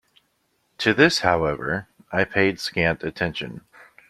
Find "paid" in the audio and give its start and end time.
2.23-2.59